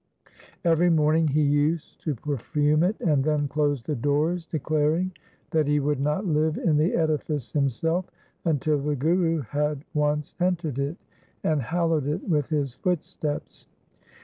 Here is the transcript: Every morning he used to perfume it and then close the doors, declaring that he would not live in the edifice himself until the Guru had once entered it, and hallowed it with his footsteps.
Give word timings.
Every 0.65 0.89
morning 0.89 1.27
he 1.27 1.43
used 1.43 2.01
to 2.05 2.15
perfume 2.15 2.81
it 2.81 2.99
and 3.01 3.23
then 3.23 3.47
close 3.47 3.83
the 3.83 3.95
doors, 3.95 4.47
declaring 4.47 5.11
that 5.51 5.67
he 5.67 5.79
would 5.79 5.99
not 5.99 6.25
live 6.25 6.57
in 6.57 6.77
the 6.77 6.95
edifice 6.95 7.51
himself 7.51 8.05
until 8.43 8.79
the 8.79 8.95
Guru 8.95 9.41
had 9.41 9.85
once 9.93 10.33
entered 10.39 10.79
it, 10.79 10.97
and 11.43 11.61
hallowed 11.61 12.07
it 12.07 12.27
with 12.27 12.47
his 12.49 12.73
footsteps. 12.73 13.67